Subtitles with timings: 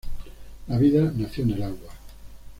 [0.67, 1.93] La vida nació en el agua.